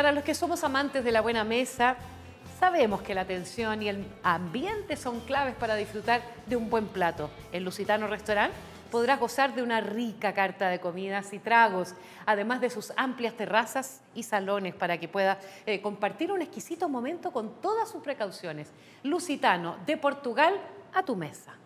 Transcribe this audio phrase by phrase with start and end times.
[0.00, 1.94] Para los que somos amantes de la buena mesa,
[2.58, 7.28] sabemos que la atención y el ambiente son claves para disfrutar de un buen plato.
[7.52, 8.50] En Lusitano Restaurant
[8.90, 11.94] podrás gozar de una rica carta de comidas y tragos,
[12.24, 15.36] además de sus amplias terrazas y salones para que puedas
[15.66, 18.72] eh, compartir un exquisito momento con todas sus precauciones.
[19.02, 20.58] Lusitano, de Portugal
[20.94, 21.59] a tu mesa.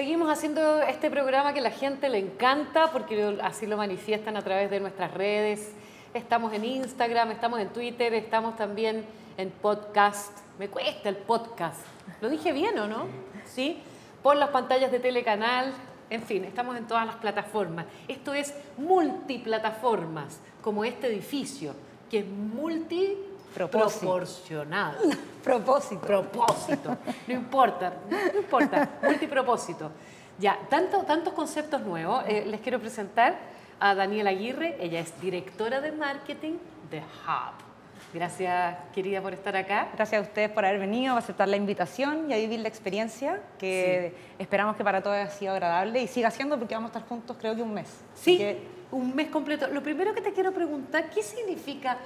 [0.00, 4.40] Seguimos haciendo este programa que a la gente le encanta porque así lo manifiestan a
[4.40, 5.74] través de nuestras redes.
[6.14, 9.04] Estamos en Instagram, estamos en Twitter, estamos también
[9.36, 10.38] en podcast.
[10.58, 11.82] Me cuesta el podcast.
[12.22, 13.08] ¿Lo dije bien o no?
[13.44, 13.82] Sí.
[14.22, 15.74] Por las pantallas de Telecanal.
[16.08, 17.84] En fin, estamos en todas las plataformas.
[18.08, 21.74] Esto es multiplataformas, como este edificio,
[22.10, 23.18] que es multi
[23.54, 24.98] Proporcionado.
[25.44, 26.06] Propósito.
[26.06, 26.96] Propósito.
[27.26, 28.88] No importa, no importa.
[29.02, 29.90] Multipropósito.
[30.38, 32.24] Ya, tanto, tantos conceptos nuevos.
[32.26, 33.38] Eh, les quiero presentar
[33.78, 34.76] a Daniela Aguirre.
[34.80, 36.54] Ella es directora de marketing
[36.90, 37.70] de Hub.
[38.12, 39.88] Gracias, querida, por estar acá.
[39.94, 44.14] Gracias a ustedes por haber venido, aceptar la invitación y a vivir la experiencia, que
[44.38, 47.36] esperamos que para todos haya sido agradable y siga siendo porque vamos a estar juntos
[47.38, 47.88] creo que un mes.
[48.14, 48.44] Sí,
[48.90, 49.68] un mes completo.
[49.68, 51.98] Lo primero que te quiero preguntar, ¿qué significa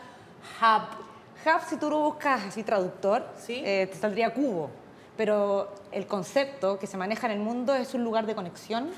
[0.60, 1.13] Hub?
[1.44, 4.70] Hub, si tú lo buscas así traductor, eh, te saldría cubo.
[5.16, 8.88] Pero el concepto que se maneja en el mundo es un lugar de conexión,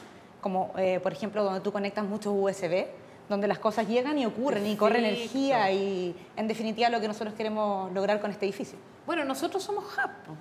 [0.40, 2.86] como eh, por ejemplo donde tú conectas muchos USB,
[3.28, 7.34] donde las cosas llegan y ocurren y corre energía y en definitiva lo que nosotros
[7.34, 8.78] queremos lograr con este edificio.
[9.04, 10.36] Bueno, nosotros somos Hub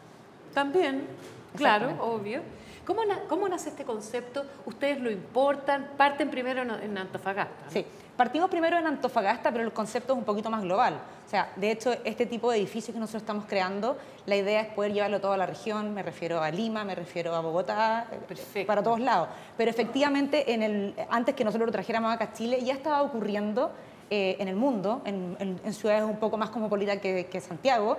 [0.53, 1.08] también,
[1.56, 2.42] claro, obvio.
[2.86, 4.45] ¿Cómo, ¿Cómo, nace este concepto?
[4.66, 5.89] ¿Ustedes lo importan?
[5.97, 7.69] ¿Parten primero en, Antofagasta?
[7.69, 7.83] Sí,
[8.16, 11.00] partimos primero en Antofagasta, pero el concepto es un poquito más global.
[11.25, 13.97] O sea, de hecho, este tipo de edificios que nosotros estamos creando,
[14.28, 17.33] la idea es poder llevarlo a toda la región, me refiero a Lima, me refiero
[17.36, 18.08] a Bogotá,
[18.53, 19.30] eh, para todos lados.
[19.58, 23.72] Pero efectivamente, en el, antes que nosotros lo trajéramos acá a Chile, ya estaba ocurriendo
[24.11, 27.97] eh, en el mundo, en, ciudades un poco más cosmopolitas que, que Santiago,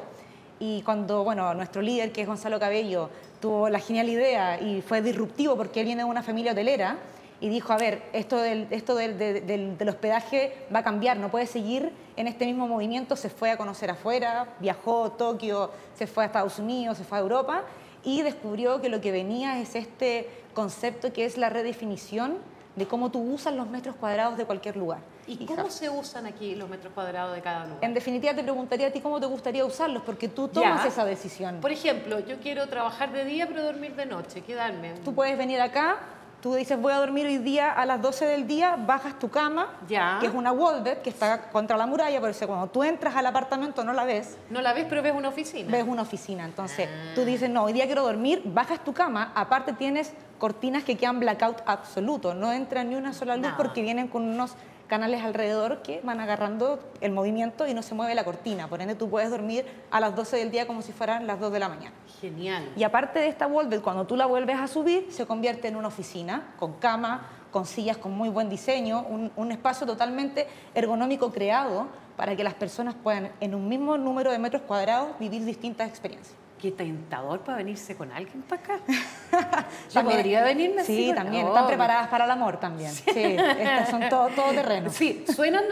[0.59, 5.03] y cuando, bueno, nuestro líder, que es Gonzalo Cabello, tuvo la genial idea y fue
[5.03, 6.99] disruptivo porque él viene de una familia hotelera
[7.41, 11.47] y dijo, a ver, esto del, esto del, del, hospedaje va a cambiar, no puede
[11.47, 16.25] seguir en este mismo movimiento, se fue a conocer afuera, viajó a Tokio, se fue
[16.25, 17.63] a Estados Unidos, se fue a Europa
[18.05, 22.39] y descubrió que lo que venía es este concepto que es la redefinición
[22.77, 25.01] de cómo tú usas los metros cuadrados de cualquier lugar.
[25.27, 27.79] ¿Y cómo se usan aquí los metros cuadrados de cada lugar?
[27.85, 31.59] En definitiva, te preguntaría a ti cómo te gustaría usarlos, porque tú tomas esa decisión.
[31.61, 34.93] Por ejemplo, yo quiero trabajar de día, pero dormir de noche, quedarme.
[35.05, 35.99] Tú puedes venir acá,
[36.47, 39.67] tú dices voy a dormir hoy día a las 12 del día, bajas tu cama,
[39.89, 43.27] que es una wallbed que está contra la muralla, por eso cuando tú entras al
[43.27, 44.39] apartamento no la ves.
[44.49, 45.69] No la ves, pero ves una oficina.
[45.73, 49.73] Ves una oficina, entonces tú dices, no, hoy día quiero dormir, bajas tu cama, aparte
[49.73, 54.23] tienes cortinas que quedan blackout absoluto, no entra ni una sola luz porque vienen con
[54.23, 54.55] unos
[54.87, 58.69] canales alrededor que van agarrando el movimiento y no se mueve la cortina.
[58.69, 61.53] Por ende, tú puedes dormir a las 12 del día como si fueran las 2
[61.53, 61.95] de la mañana.
[62.21, 62.73] Genial.
[62.77, 65.89] Y aparte de esta wallbed, cuando tú la vuelves a subir, se convierte en una
[65.89, 71.89] oficina con cama, con sillas con muy buen diseño, un, un espacio totalmente ergonómico creado
[72.17, 76.46] para que las personas puedan, en un mismo número de metros cuadrados, vivir distintas experiencias
[76.67, 78.81] qué tentador para venirse con alguien para acá.
[79.95, 81.47] Yo podría venirme Sí, también.
[81.47, 82.93] Están preparadas para el amor también.
[82.93, 84.91] Sí, estas son todo, todo terreno.
[84.91, 85.65] Sí, suenan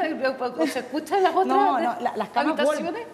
[0.59, 2.61] o se escuchan las otras No, no, las camas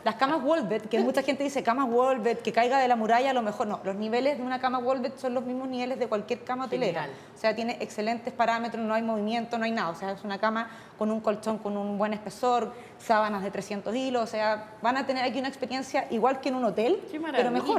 [0.05, 3.35] las camas Wolvet, que mucha gente dice camas Wolvet, que caiga de la muralla, a
[3.35, 3.81] lo mejor no.
[3.83, 7.09] Los niveles de una cama Wolvet son los mismos niveles de cualquier cama hotelera.
[7.35, 9.91] O sea, tiene excelentes parámetros, no hay movimiento, no hay nada.
[9.91, 13.95] O sea, es una cama con un colchón con un buen espesor, sábanas de 300
[13.97, 17.01] hilos, o sea, van a tener aquí una experiencia igual que en un hotel,
[17.33, 17.70] pero mejor,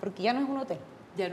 [0.00, 0.78] porque ya no es un hotel.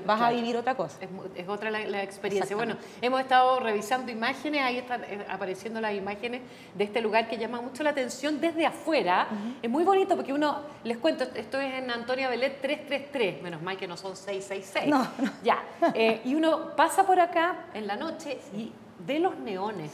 [0.05, 0.97] Vas a vivir otra cosa.
[1.35, 2.55] Es, otra la, experiencia.
[2.55, 6.41] Bueno, hemos estado revisando imágenes, ahí están eh, apareciendo las imágenes
[6.73, 9.27] de este lugar que llama mucho la atención desde afuera.
[9.61, 13.77] Es muy bonito porque uno, les cuento, esto es en Antonia Belet 333, menos mal
[13.77, 14.87] que no son 666.
[14.87, 15.31] No, no.
[15.43, 15.63] Ya.
[15.93, 18.71] Eh, y uno pasa por acá en la noche y
[19.05, 19.91] ve los neones,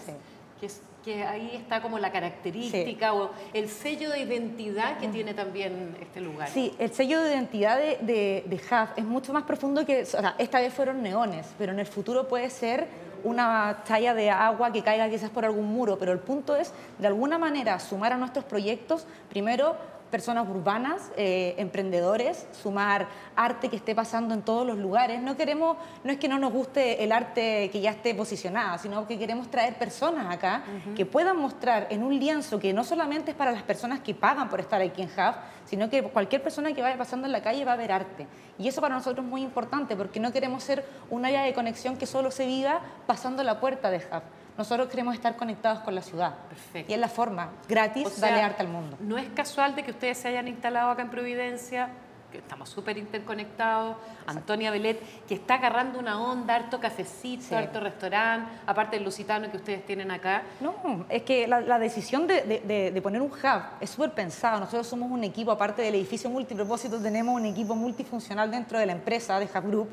[0.59, 5.33] que es que ahí está como la característica o el sello de identidad que tiene
[5.33, 6.49] también este lugar.
[6.49, 8.61] Sí, el sello de identidad de, de, de
[8.95, 12.27] es mucho más profundo que, o sea, esta vez fueron neones, pero en el futuro
[12.27, 12.87] puede ser
[13.23, 17.07] una talla de agua que caiga quizás por algún muro, pero el punto es, de
[17.07, 19.75] alguna manera, sumar a nuestros proyectos, primero,
[20.11, 25.21] personas urbanas, eh, emprendedores, sumar arte que esté pasando en todos los lugares.
[25.21, 29.07] No queremos, no es que no nos guste el arte que ya esté posicionado, sino
[29.07, 30.63] que queremos traer personas acá
[30.95, 34.49] que puedan mostrar en un lienzo que no solamente es para las personas que pagan
[34.49, 35.35] por estar aquí en Hub,
[35.65, 38.27] sino que cualquier persona que vaya pasando en la calle va a ver arte.
[38.59, 41.97] Y eso para nosotros es muy importante porque no queremos ser un área de conexión
[41.97, 44.23] que solo se viva pasando la puerta de Hub
[44.57, 46.35] nosotros queremos estar conectados con la ciudad.
[46.49, 46.91] Perfecto.
[46.91, 48.97] Y es la forma gratis de darle arte al mundo.
[48.99, 51.89] No es casual de que ustedes se hayan instalado acá en Providencia,
[52.31, 58.49] que estamos súper interconectados, Antonia Belet, que está agarrando una onda, harto cafecito, harto restaurante,
[58.65, 60.43] aparte del lusitano que ustedes tienen acá.
[60.61, 64.59] No, es que la, decisión de, poner un hub es súper pensado.
[64.59, 68.93] Nosotros somos un equipo, aparte del edificio multipropósito, tenemos un equipo multifuncional dentro de la
[68.93, 69.89] empresa de Hub Group,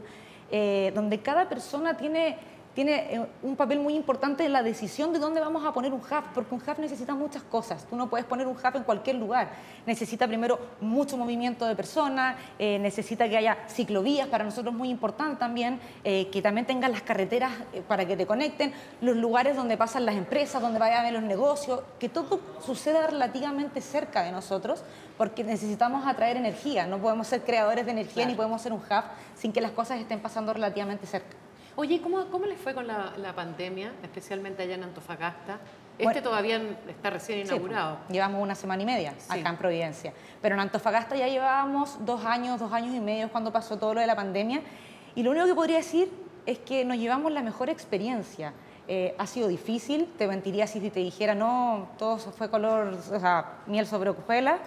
[0.50, 2.38] eh, donde cada persona tiene
[2.78, 5.98] tiene eh, un papel muy importante en la decisión de dónde vamos a poner un
[5.98, 7.84] hub, porque un hub necesita muchas cosas.
[7.90, 9.48] Tú no puedes poner un hub en cualquier lugar.
[9.84, 14.90] Necesita primero mucho movimiento de personas, eh, necesita que haya ciclovías, para nosotros es muy
[14.90, 17.50] importante también, eh, que también tengan las carreteras
[17.88, 21.24] para que te conecten, los lugares donde pasan las empresas, donde vayan a ver los
[21.24, 24.84] negocios, que todo suceda relativamente cerca de nosotros,
[25.16, 26.86] porque necesitamos atraer energía.
[26.86, 29.04] No podemos ser creadores de energía ni podemos ser un hub
[29.34, 31.47] sin que las cosas estén pasando relativamente cerca.
[31.80, 35.60] Oye, ¿cómo, cómo les fue con la, pandemia, especialmente allá en Antofagasta?
[35.96, 37.98] Este todavía está recién pues, inaugurado.
[38.10, 40.12] llevamos una semana y media acá en Providencia.
[40.42, 44.00] Pero en Antofagasta ya llevábamos dos años, dos años y medio cuando pasó todo lo
[44.00, 44.60] de la pandemia.
[45.14, 46.10] Y lo único que podría decir
[46.46, 48.54] es que nos llevamos la mejor experiencia.
[48.88, 53.58] Eh, ha sido difícil, te mentiría si te dijera, no, todo fue color, o sea,
[53.68, 54.58] miel sobre hojuelas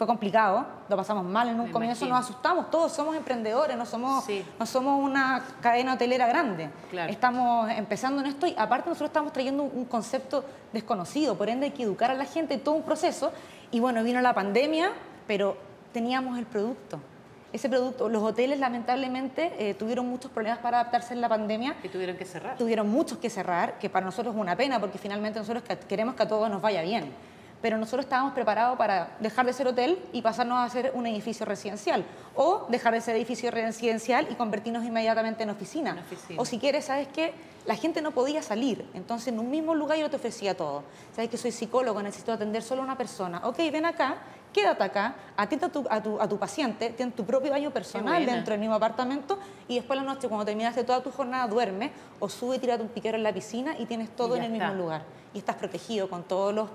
[0.00, 4.24] fue complicado, lo pasamos mal en un comienzo, nos asustamos, todos somos emprendedores, no somos,
[4.58, 6.70] no somos una cadena hotelera grande.
[7.06, 10.42] Estamos empezando en esto y aparte nosotros estamos trayendo un, concepto
[10.72, 13.30] desconocido, por ende hay que educar a la gente, todo un proceso.
[13.72, 14.90] Y bueno, vino la pandemia,
[15.26, 15.58] pero
[15.92, 16.98] teníamos el producto.
[17.52, 21.76] Ese producto, los hoteles lamentablemente eh, tuvieron muchos problemas para adaptarse en la pandemia.
[21.82, 22.56] Y tuvieron que cerrar.
[22.56, 26.22] Tuvieron muchos que cerrar, que para nosotros es una pena porque finalmente nosotros queremos que
[26.22, 27.12] a todos nos vaya bien
[27.62, 31.44] pero nosotros estábamos preparados para dejar de ser hotel y pasarnos a ser un edificio
[31.46, 32.04] residencial,
[32.34, 35.96] o dejar de ser edificio residencial y convertirnos inmediatamente en oficina.
[36.36, 37.34] O si quieres, ¿sabes qué?
[37.66, 40.82] La gente no podía salir, entonces en un mismo lugar yo te ofrecía todo.
[41.14, 43.42] Sabes que soy psicólogo, necesito atender solo a una persona.
[43.44, 44.16] Ok, ven acá,
[44.52, 48.60] quédate acá, atiende a tu, a tu, paciente, tienes tu propio baño personal dentro del
[48.60, 52.58] mismo apartamento y después la noche, cuando terminaste toda tu jornada, duerme o sube y
[52.58, 55.02] tírate un piquero en la piscina y tienes todo en el mismo lugar.
[55.34, 56.68] Y estás protegido con todos los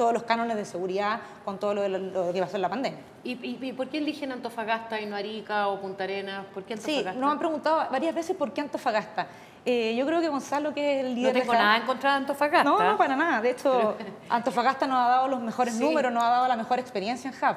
[0.00, 2.98] todos los cánones de seguridad con todo lo, de lo, que pasó en la pandemia.
[3.22, 6.46] ¿Y, y, por qué eligen Antofagasta y no Arica o Punta Arenas?
[6.54, 7.12] ¿Por qué Antofagasta?
[7.12, 9.26] Sí, nos han preguntado varias veces por qué Antofagasta.
[9.66, 12.16] Eh, yo creo que Gonzalo, que es el líder No tengo nada en contra de
[12.16, 12.64] Antofagasta.
[12.64, 13.42] No, no, para nada.
[13.42, 13.94] De hecho,
[14.30, 17.56] Antofagasta nos ha dado los mejores números, nos ha dado la mejor experiencia en Hub.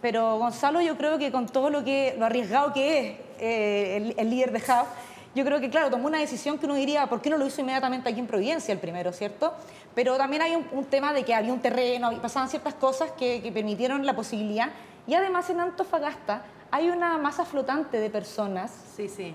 [0.00, 4.14] Pero Gonzalo, yo creo que con todo lo que lo arriesgado que es eh, el,
[4.16, 4.86] el líder de Hub,
[5.34, 7.60] yo creo que, claro, tomó una decisión que uno diría, ¿por qué no lo hizo
[7.60, 9.54] inmediatamente aquí en Providencia el primero, cierto?
[9.94, 14.04] Pero también hay un, tema de que había un terreno, pasaban ciertas cosas que, permitieron
[14.04, 14.70] la posibilidad.
[15.06, 18.72] Y además en Antofagasta hay una masa flotante de personas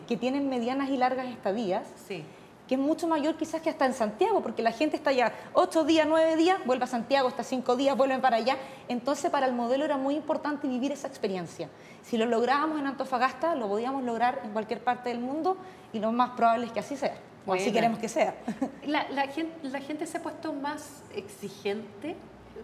[0.08, 1.86] que tienen medianas y largas estadías.
[2.08, 2.24] Sí
[2.68, 5.84] que es mucho mayor quizás que hasta en Santiago, porque la gente está ya ocho
[5.84, 8.58] días, nueve días, vuelve a Santiago, hasta cinco días, vuelven para allá.
[8.88, 11.70] Entonces para el modelo era muy importante vivir esa experiencia.
[12.04, 15.58] Si lo lográbamos en Antofagasta, lo podíamos lograr en cualquier parte del mundo
[15.94, 18.36] y lo más probable es que así sea, o así queremos que sea.
[18.86, 22.16] La, la, gente, la gente se ha puesto más exigente,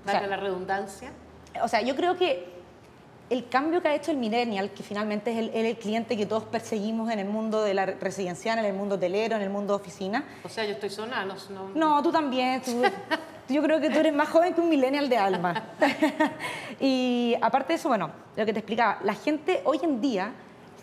[0.06, 1.12] para la redundancia.
[1.62, 2.53] O sea, yo creo que
[3.34, 7.10] el cambio que ha hecho el millennial, que finalmente es el, cliente que todos perseguimos
[7.10, 10.24] en el mundo de la residencial, en el mundo hotelero, en el mundo oficina.
[10.44, 11.36] O sea, yo estoy sola, no,
[11.74, 12.04] no...
[12.04, 12.62] tú también.
[13.50, 15.64] yo creo que tú eres más joven que un millennial de alma.
[16.80, 20.32] y aparte de eso, bueno, lo que te explicaba, la gente hoy en día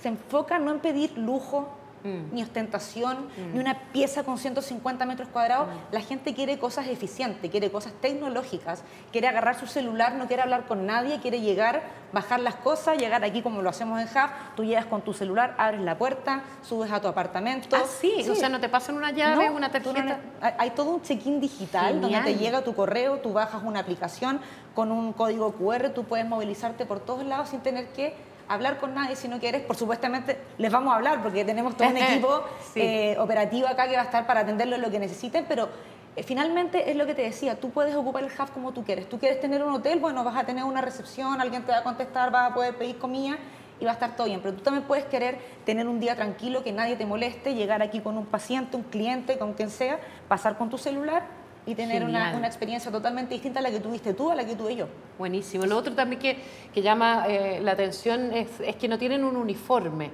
[0.02, 1.68] se enfoca no en pedir lujo,
[2.02, 2.34] Mm.
[2.34, 3.60] ni ostentación, ni mm.
[3.60, 5.68] una pieza con 150 metros cuadrados.
[5.68, 5.94] Mm.
[5.94, 10.66] La gente quiere cosas eficientes, quiere cosas tecnológicas, quiere agarrar su celular, no quiere hablar
[10.66, 14.30] con nadie, quiere llegar, bajar las cosas, llegar aquí como lo hacemos en Hub.
[14.56, 17.76] Tú llegas con tu celular, abres la puerta, subes a tu apartamento.
[17.76, 20.20] Ah, sí, o sea, no te pasan una llave, una tarjeta.
[20.40, 24.40] hay todo un check-in digital donde te llega tu correo, tú bajas una aplicación
[24.74, 28.94] con un código QR, tú puedes movilizarte por todos lados sin tener que hablar con
[28.94, 32.42] nadie si no quieres, por supuestamente les vamos a hablar porque tenemos todo un equipo
[32.74, 35.68] eh, operativo acá que va a estar para atenderlo lo que necesiten, pero
[36.16, 39.08] eh, finalmente es lo que te decía, tú puedes ocupar el hub como tú quieres.
[39.08, 41.82] Tú quieres tener un hotel, bueno, vas a tener una recepción, alguien te va a
[41.84, 43.38] contestar, vas a poder pedir comida
[43.78, 44.40] y va a estar todo bien.
[44.42, 48.00] Pero tú también puedes querer tener un día tranquilo, que nadie te moleste, llegar aquí
[48.00, 52.36] con un paciente, un cliente, con quien sea, pasar con tu celular y tener una,
[52.36, 54.86] una, experiencia totalmente distinta a la que tuviste tú, a la que tuve yo.
[55.18, 55.66] Buenísimo.
[55.66, 56.38] Lo otro también que,
[56.72, 60.10] que llama eh, la atención es, es, que no tienen un uniforme.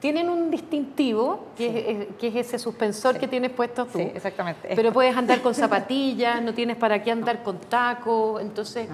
[0.00, 3.98] Tienen un distintivo, que, es, que es ese suspensor que tienes puesto tú.
[3.98, 4.72] Sí, exactamente.
[4.74, 8.40] Pero puedes andar con zapatillas, no tienes para qué andar con taco.
[8.40, 8.88] Entonces,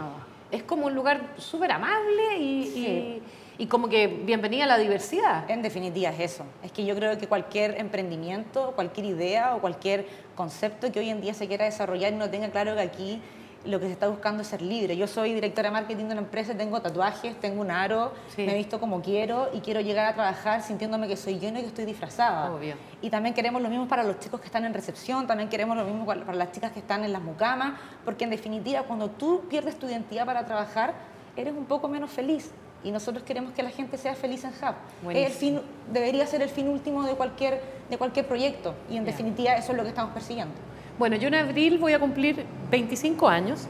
[0.51, 3.23] es como un lugar súper amable y, y
[3.67, 5.51] como que bienvenida a la diversidad.
[5.51, 6.45] En definitiva es eso.
[6.63, 11.21] Es que yo creo que cualquier emprendimiento, cualquier idea o cualquier concepto que hoy en
[11.21, 13.21] día se quiera desarrollar y no tenga claro que aquí
[13.65, 14.97] lo que se está buscando es ser libre.
[14.97, 18.55] Yo soy directora de marketing de una empresa, tengo tatuajes, tengo un aro, me he
[18.55, 21.85] visto como quiero y quiero llegar a trabajar sintiéndome que soy yo y que estoy
[21.85, 22.53] disfrazada.
[22.53, 22.77] Obvio.
[23.03, 25.85] Y también queremos lo mismo para los chicos que están en recepción, también queremos lo
[25.85, 29.79] mismo para las chicas que están en las mucamas, porque en definitiva cuando tú pierdes
[29.79, 30.95] tu identidad para trabajar,
[31.37, 32.53] eres un poco menos feliz.
[32.85, 35.11] Y nosotros queremos que la gente sea feliz en Hub.
[35.11, 35.61] el fin,
[35.93, 38.75] debería ser el fin último de cualquier, de cualquier proyecto.
[38.89, 40.55] Y en definitiva eso es lo que estamos persiguiendo.
[40.99, 43.67] Bueno, yo en abril voy a cumplir 25 años.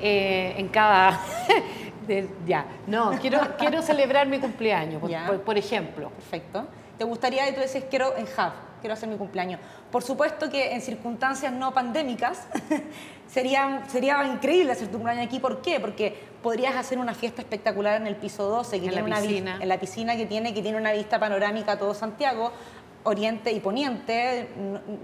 [0.00, 1.20] Eh, en cada...
[2.46, 5.02] ya, no, quiero, quiero celebrar mi cumpleaños,
[5.44, 6.10] por, ejemplo.
[6.10, 6.66] Perfecto.
[6.98, 9.60] ¿Te gustaría, y tú dices, quiero en Hub, quiero hacer mi cumpleaños?
[9.90, 12.46] Por supuesto que en circunstancias no pandémicas
[13.26, 15.38] sería, sería increíble hacer tu cumpleaños aquí.
[15.38, 15.80] ¿Por qué?
[15.80, 19.58] Porque podrías hacer una fiesta espectacular en el piso 12, que en tiene la piscina.
[19.60, 22.52] en la piscina que tiene, que tiene una vista panorámica a todo Santiago
[23.04, 24.48] oriente y poniente,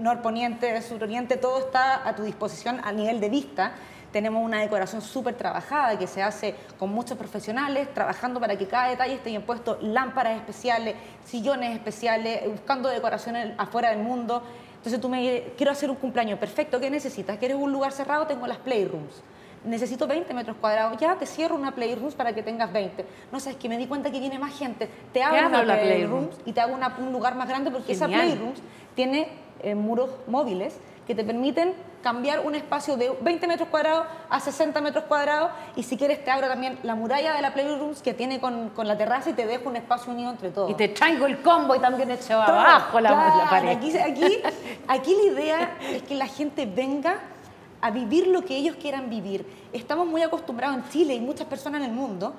[0.00, 3.72] norponiente, suroriente, todo está a tu disposición a nivel de vista.
[4.12, 8.88] Tenemos una decoración súper trabajada que se hace con muchos profesionales, trabajando para que cada
[8.88, 14.42] detalle esté bien puesto, lámparas especiales, sillones especiales, buscando decoraciones afuera del mundo.
[14.76, 17.38] Entonces tú me quiero hacer un cumpleaños, perfecto, ¿qué necesitas?
[17.38, 18.26] ¿Quieres un lugar cerrado?
[18.26, 19.22] Tengo las playrooms
[19.64, 23.04] necesito 20 metros cuadrados, ya te cierro una playrooms para que tengas 20.
[23.32, 26.52] No sabes que me di cuenta que viene más gente, te abro una playrooms y
[26.52, 28.60] te hago un lugar más grande porque esa playrooms
[28.94, 29.28] tiene
[29.62, 34.80] eh, muros móviles que te permiten cambiar un espacio de 20 metros cuadrados a 60
[34.80, 38.38] metros cuadrados y si quieres te abro también la muralla de la Playrooms que tiene
[38.40, 40.70] con, con la terraza y te dejo un espacio unido entre todos.
[40.70, 43.70] Y te traigo el combo y también hecho abajo la, la, pared.
[43.70, 44.38] Aquí, aquí,
[44.86, 47.18] aquí la idea es que la gente venga
[47.80, 49.46] a vivir lo que ellos quieran vivir.
[49.72, 52.34] Estamos muy acostumbrados en Chile y muchas personas en el mundo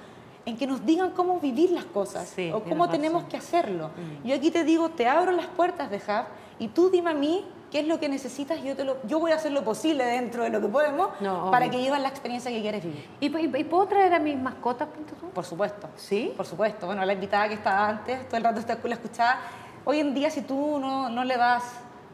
[0.46, 3.90] en que nos digan cómo vivir las cosas o cómo tenemos que hacerlo.
[3.90, 4.28] Mm.
[4.28, 6.26] Yo aquí te digo, te abro las puertas de Hub
[6.58, 9.20] y tú dime a mí qué es lo que necesitas y yo, te lo, yo
[9.20, 11.10] voy a hacer lo posible dentro de lo que podemos
[11.52, 13.06] para que lleves la experiencia que quieres vivir.
[13.20, 13.30] ¿Y,
[13.66, 14.88] puedo traer a mis mascotas?
[15.34, 15.90] Por supuesto.
[15.98, 16.34] ¿Sí?
[16.38, 16.86] Por supuesto.
[16.86, 19.40] Bueno, la invitada que estaba antes, todo el rato la escuchaba.
[19.84, 21.64] Hoy en día, si tú no, no le das,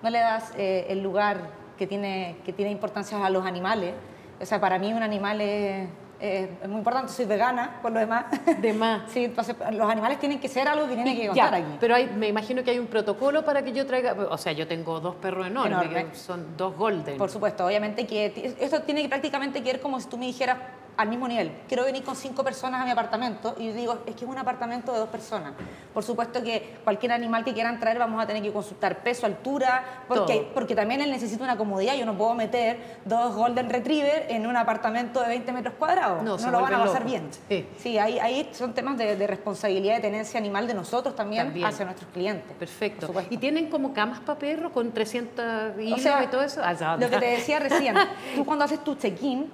[0.01, 1.37] no le das eh, el lugar
[1.83, 3.93] que tiene, que tiene importancia a los animales.
[4.39, 8.25] O sea, para mí un animal es, es, muy importante, soy vegana, por lo demás.
[8.61, 9.03] De más.
[9.11, 11.75] Sí, entonces los animales tienen que ser algo que tiene que contar aquí.
[11.81, 14.65] Pero hay, me imagino que hay un protocolo para que yo traiga, o sea, yo
[14.65, 17.17] tengo dos perros enormes, son dos golden.
[17.17, 20.57] Por supuesto, obviamente que esto tiene prácticamente que ver como si tú me dijeras,
[20.97, 21.51] al mismo nivel.
[21.67, 24.93] Quiero venir con cinco personas a mi apartamento y digo, es que es un apartamento
[24.93, 25.53] de dos personas.
[25.93, 30.03] Por supuesto que cualquier animal que quieran traer vamos a tener que consultar peso, altura,
[30.07, 31.95] porque, porque también él necesita una comodidad.
[31.95, 36.23] Yo no puedo meter dos Golden Retriever en un apartamento de 20 metros cuadrados.
[36.23, 37.29] No, lo van a pasar bien.
[37.47, 41.85] Sí, sí ahí, ahí, son temas de, responsabilidad de tenencia animal de nosotros también, hacia
[41.85, 42.51] nuestros clientes.
[42.57, 43.13] Perfecto.
[43.29, 46.61] ¿Y tienen como camas para perros con 300 hilos y todo eso?
[46.63, 47.95] Ah, lo que te decía recién,
[48.35, 49.49] tú cuando haces tu check-in,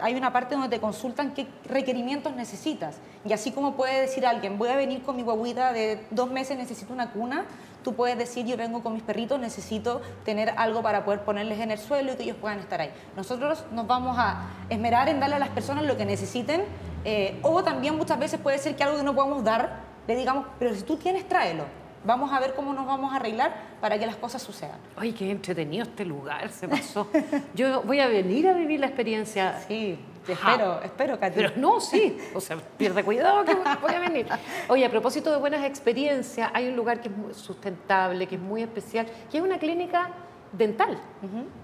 [0.00, 2.98] hay una parte donde te consultan qué requerimientos necesitas.
[3.24, 6.58] Y así como puede decir alguien, voy a venir con mi guaguita de dos meses,
[6.58, 7.46] necesito una cuna,
[7.82, 11.70] tú puedes decir, yo vengo con mis perritos, necesito tener algo para poder ponerles en
[11.70, 12.90] el suelo y que ellos puedan estar ahí.
[13.16, 16.64] Nosotros nos vamos a esmerar en darle a las personas lo que necesiten,
[17.06, 20.44] eh, o también muchas veces puede ser que algo que no podamos dar, le digamos,
[20.58, 21.64] pero si tú tienes, tráelo
[22.04, 24.78] vamos a ver cómo nos vamos a arreglar para que las cosas sucedan.
[24.96, 27.08] Ay, qué entretenido este lugar, se pasó.
[27.54, 29.60] Yo voy a venir a vivir la experiencia.
[29.66, 29.98] Sí,
[30.32, 31.34] espero, espero, Katy.
[31.34, 34.26] Pero no, sí, o sea, pierde cuidado que voy a venir.
[34.68, 38.40] Oye, a propósito de buenas experiencias, hay un lugar que es muy sustentable, que es
[38.40, 40.10] muy especial, que es una clínica
[40.52, 40.98] dental,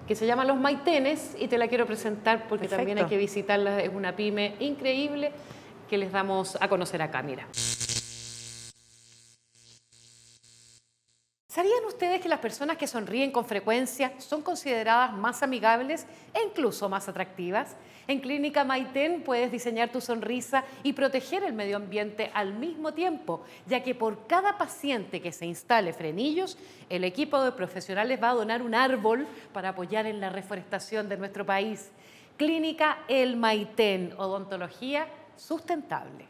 [0.06, 3.80] que se llama Los Maitenes, y te la quiero presentar porque también hay que visitarla,
[3.80, 5.32] es una pyme increíble
[5.88, 7.46] que les damos a conocer acá, mira.
[11.50, 16.88] ¿Sabían ustedes que las personas que sonríen con frecuencia son consideradas más amigables e incluso
[16.88, 17.74] más atractivas?
[18.06, 23.42] En Clínica Maiten puedes diseñar tu sonrisa y proteger el medio ambiente al mismo tiempo,
[23.66, 26.56] ya que por cada paciente que se instale frenillos,
[26.88, 31.16] el equipo de profesionales va a donar un árbol para apoyar en la reforestación de
[31.16, 31.90] nuestro país.
[32.36, 36.26] Clínica El Maiten, odontología sustentable.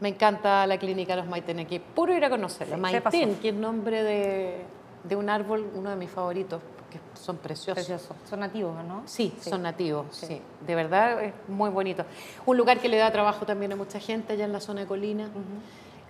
[0.00, 1.78] Me encanta la clínica Los Maiten aquí.
[1.78, 2.76] Puro ir a conocerla.
[2.76, 8.08] Maiten, que es nombre de, un árbol, uno de mis favoritos, porque son preciosos.
[8.28, 9.02] Son nativos, ¿no?
[9.06, 10.40] Sí, son nativos, sí.
[10.66, 12.04] De verdad es muy bonito.
[12.44, 14.86] Un lugar que le da trabajo también a mucha gente allá en la zona de
[14.86, 15.30] Colina.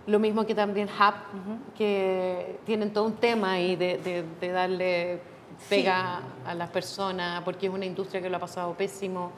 [0.08, 5.20] Lo mismo que también Hub, que tienen todo un tema ahí de, darle
[5.68, 9.30] pega a las personas, porque es una industria que lo ha pasado pésimo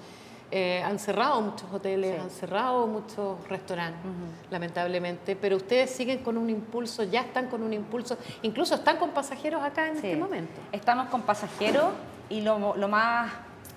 [0.51, 4.11] Eh, han cerrado muchos hoteles, han cerrado muchos restaurantes,
[4.51, 9.11] lamentablemente, pero ustedes siguen con un impulso, ya están con un impulso, incluso están con
[9.11, 10.61] pasajeros acá en este momento.
[10.73, 11.93] Estamos con pasajeros
[12.31, 13.31] y lo, lo más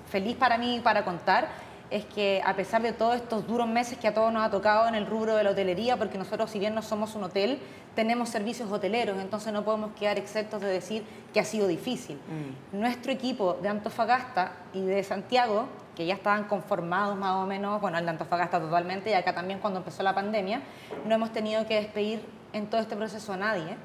[0.10, 1.50] feliz para mí para contar
[1.92, 4.88] es que a pesar de todos estos duros meses que a todos nos ha tocado
[4.88, 7.60] en el rubro de la hotelería, porque nosotros si bien no somos un hotel,
[7.96, 12.16] tenemos servicios hoteleros, entonces no podemos quedar exceptos de decir que ha sido difícil.
[12.16, 12.80] Mm.
[12.80, 17.98] Nuestro equipo de Antofagasta y de Santiago, que ya estaban conformados más o menos, bueno,
[17.98, 20.62] el de Antofagasta totalmente, y acá también cuando empezó la pandemia,
[21.06, 23.78] no hemos tenido que despedir en todo este proceso a nadie.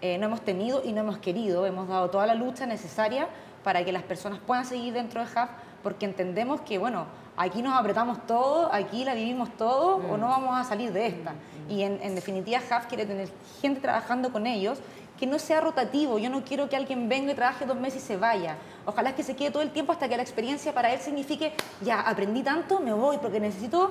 [0.00, 3.28] Eh, no hemos tenido y no hemos querido, hemos dado toda la lucha necesaria
[3.64, 5.48] para que las personas puedan seguir dentro de Hub,
[5.82, 10.30] porque entendemos que, bueno, aquí nos apretamos todo, aquí la vivimos todo o no mm.
[10.30, 11.32] vamos a salir de esta.
[11.32, 11.70] Mm.
[11.70, 13.28] Y en, definitiva, HAF quiere tener
[13.60, 14.80] gente trabajando con ellos
[15.18, 16.18] que no sea rotativo.
[16.18, 18.56] Yo no quiero que alguien venga y trabaje dos meses y se vaya.
[18.86, 22.00] Ojalá que se quede todo el tiempo hasta que la experiencia para él signifique, ya
[22.00, 23.90] aprendí tanto, me voy porque necesito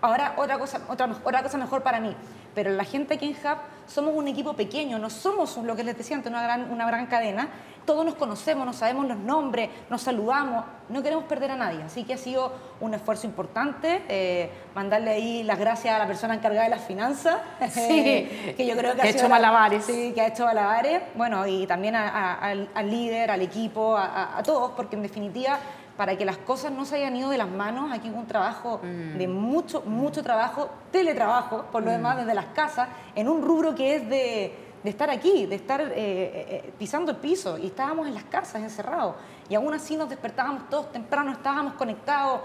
[0.00, 2.14] ahora otra cosa, otra, otra cosa mejor para mí.
[2.54, 5.96] Pero la gente aquí en Hub somos un equipo pequeño, no somos lo que les
[5.96, 7.48] decía antes, una gran, una gran cadena.
[7.84, 11.82] Todos nos conocemos, nos sabemos los nombres, nos saludamos, no queremos perder a nadie.
[11.82, 14.02] Así que ha sido un esfuerzo importante.
[14.08, 17.38] Eh, mandarle ahí las gracias a la persona encargada de las finanzas,
[17.70, 19.84] sí, que yo creo que, ha, hecho malabares.
[19.84, 21.02] Sí, que ha hecho malabares.
[21.16, 25.58] Bueno, y también al, líder, al equipo, a, a todos, porque en definitiva
[25.96, 27.92] para que las cosas no se hayan ido de las manos.
[27.92, 29.18] Aquí hubo un trabajo mm.
[29.18, 31.94] de mucho, mucho trabajo, teletrabajo, por lo mm.
[31.94, 35.88] demás, desde las casas, en un rubro que es de, estar aquí, de estar eh,
[35.88, 37.58] eh, eh, pisando el piso.
[37.58, 39.16] Y estábamos en las casas, encerrados.
[39.48, 42.40] Y aún así nos despertábamos todos temprano, estábamos conectados.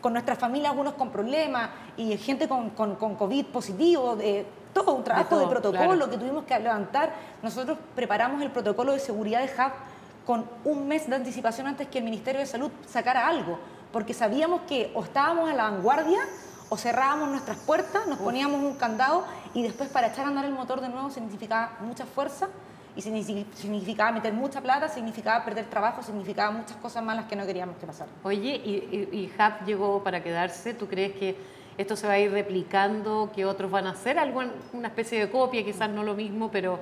[0.00, 4.16] con nuestra familia, algunos con problemas, y gente con, con, COVID positivo,
[4.72, 7.12] todo un trabajo de, protocolo que tuvimos que levantar.
[7.42, 9.72] Nosotros preparamos el protocolo de seguridad de Hub
[10.28, 13.58] con un mes de anticipación antes que el Ministerio de Salud sacara algo,
[13.90, 16.18] porque sabíamos que o estábamos a la vanguardia
[16.68, 20.52] o cerrábamos nuestras puertas, nos poníamos un candado y después para echar a andar el
[20.52, 22.50] motor de nuevo significaba mucha fuerza
[22.94, 27.78] y significaba meter mucha plata, significaba perder trabajo, significaba muchas cosas malas que no queríamos
[27.78, 28.12] que pasaran.
[28.22, 30.74] Oye, ¿y, y, Hub llegó para quedarse?
[30.74, 31.38] ¿Tú crees que
[31.78, 34.18] esto se va a ir replicando, que otros van a hacer?
[34.18, 34.42] Algo,
[34.74, 36.80] una especie de copia, quizás no lo mismo, pero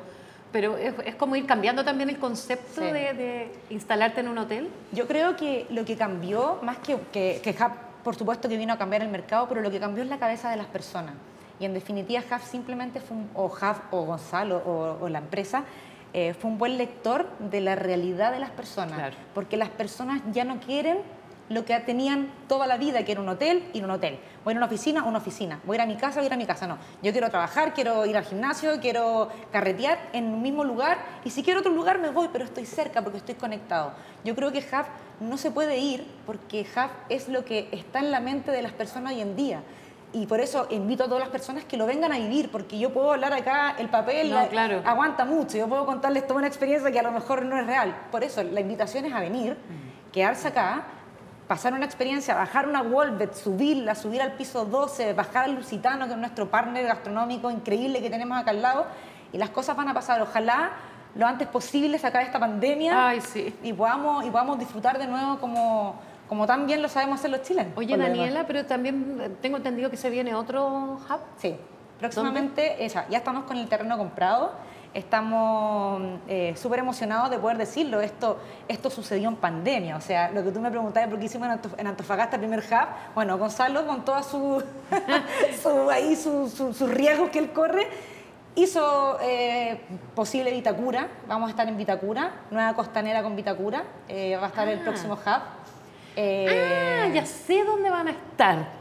[0.53, 4.69] pero es, como ir cambiando también el concepto de, instalarte en un hotel.
[4.93, 8.73] Yo creo que lo que cambió, más que, que, que Hub, por supuesto que vino
[8.73, 11.15] a cambiar el mercado, pero lo que cambió es la cabeza de las personas.
[11.59, 15.65] Y en definitiva, Hub simplemente fue, un, o Hub o Gonzalo o, la empresa,
[16.13, 19.15] eh, fue un buen lector de la realidad de las personas.
[19.35, 20.99] Porque las personas ya no quieren
[21.49, 24.19] lo que tenían toda la vida, que era un hotel, ir a un hotel.
[24.45, 25.61] Voy a una oficina, una oficina.
[25.65, 26.67] Voy a ir a mi casa, voy a ir a mi casa.
[26.67, 31.31] No, yo quiero trabajar, quiero ir al gimnasio, quiero carretear en un mismo lugar y
[31.31, 33.93] si quiero otro lugar me voy, pero estoy cerca porque estoy conectado.
[34.25, 34.87] Yo creo que Hub
[35.21, 38.73] no se puede ir porque Hub es lo que está en la mente de las
[38.73, 39.63] personas hoy en día.
[40.13, 42.91] Y por eso invito a todas las personas que lo vengan a vivir, porque yo
[42.91, 44.33] puedo hablar acá, el papel
[44.85, 47.95] aguanta mucho, yo puedo contarles toda una experiencia que a lo mejor no es real.
[48.11, 50.13] Por eso la invitación es a venir, mm.
[50.13, 50.87] quedarse acá,
[51.47, 56.13] pasar una experiencia, bajar una Wolvet, subirla, subir al piso 12, bajar al Lusitano, que
[56.13, 58.87] es nuestro partner gastronómico increíble que tenemos acá al lado,
[59.33, 60.21] y las cosas van a pasar.
[60.21, 60.73] Ojalá
[61.15, 63.15] lo antes posible sacar esta pandemia
[63.63, 65.95] y, podamos, y podamos disfrutar de nuevo como,
[66.29, 67.73] como tan bien lo sabemos hacer los chilenos.
[67.77, 71.21] Oye, Daniela, pero también tengo entendido que se viene otro hub.
[71.39, 71.57] Sí,
[71.99, 74.53] próximamente esa, ya estamos con el terreno comprado
[74.97, 78.01] estamos eh, súper emocionados de poder decirlo.
[78.01, 79.97] Esto, esto sucedió en pandemia.
[79.97, 82.89] O sea, lo que tú me preguntabas, ¿por qué hicimos en Antofagasta el primer hub?
[83.15, 84.27] Bueno, Gonzalo, con todos
[85.63, 87.87] su, ahí sus riesgos que él corre,
[88.55, 89.81] hizo eh,
[90.15, 91.09] posible Vitacura.
[91.29, 93.85] Vamos a estar en Vitacura, nueva costanera con Vitacura.
[94.09, 94.83] Eh, va a estar el ah.
[94.83, 95.27] próximo hub.
[95.27, 98.76] ah, ya sé dónde van a estar.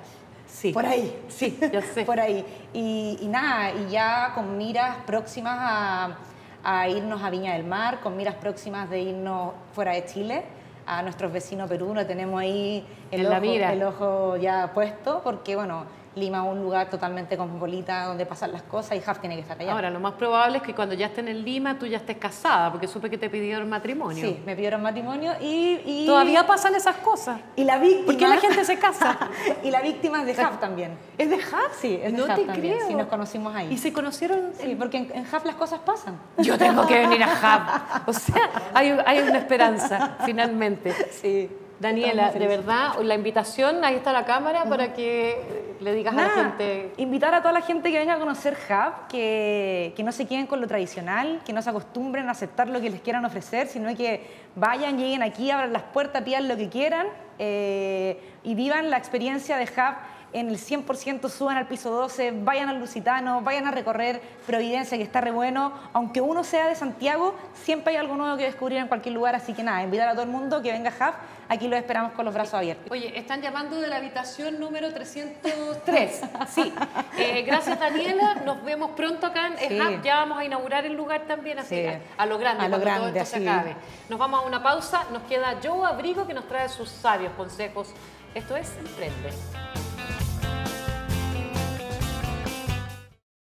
[0.56, 0.72] Sí.
[0.72, 1.22] Por ahí.
[1.28, 2.06] Sí, ya sé.
[2.06, 2.46] Por ahí.
[2.74, 6.16] Y, nada, y ya con miras próximas
[6.64, 10.46] a, irnos a Viña del Mar, con miras próximas de irnos fuera de Chile,
[10.88, 15.86] a nuestros vecinos Perú, lo tenemos ahí el, ojo, el ojo ya puesto, porque bueno,
[16.16, 19.74] Lima un lugar totalmente cosmopolita donde pasan las cosas y Haf tiene que estar allá.
[19.74, 22.72] Ahora, lo más probable es que cuando ya estén en Lima tú ya estés casada,
[22.72, 24.26] porque supe que te pidieron matrimonio.
[24.26, 26.06] Sí, me pidieron matrimonio y...
[26.06, 27.40] Todavía pasan esas cosas.
[27.56, 28.06] Y la víctima...
[28.06, 29.18] ¿Por qué la gente se casa?
[29.64, 30.98] y la víctima es de Haf también.
[31.18, 31.80] ¿Es de Haf?
[31.80, 32.88] Sí, es de no te Creo.
[32.88, 33.74] Sí, nos conocimos ahí.
[33.74, 34.52] ¿Y se conocieron?
[34.58, 36.18] Sí, porque en, en las cosas pasan.
[36.38, 38.08] Yo tengo que venir a Haf.
[38.08, 40.94] O sea, hay, hay una esperanza, finalmente.
[41.12, 41.50] Sí.
[41.80, 46.30] Daniela, de verdad, la invitación, ahí está la cámara para que le digas a la
[46.30, 46.94] gente.
[46.98, 50.48] Invitar a toda la gente que venga a conocer Hub, que, que, no se queden
[50.48, 53.94] con lo tradicional, que no se acostumbren a aceptar lo que les quieran ofrecer, sino
[53.96, 57.08] que vayan, lleguen aquí, abran las puertas, pidan lo que quieran
[57.40, 59.96] eh, y vivan la experiencia de Hub
[60.36, 65.04] en el 100% suban al piso 12, vayan al Lusitano, vayan a recorrer Providencia, que
[65.04, 65.72] está re bueno.
[65.94, 69.54] Aunque uno sea de Santiago, siempre hay algo nuevo que descubrir en cualquier lugar, así
[69.54, 71.16] que nada, invitar a todo el mundo que venga a Hub,
[71.48, 72.92] aquí lo esperamos con los brazos abiertos.
[72.92, 76.22] Oye, están llamando de la habitación número 303.
[76.48, 76.74] Sí,
[77.18, 81.22] eh, gracias Daniela, nos vemos pronto acá en Hub, ya vamos a inaugurar el lugar
[81.28, 81.86] también, así,
[82.18, 83.76] a, lo grande, a lo grande, todo esto se acabe.
[84.10, 87.94] Nos vamos a una pausa, nos queda Joe Abrigo que nos trae sus sabios consejos.
[88.34, 89.95] Esto es Emprende.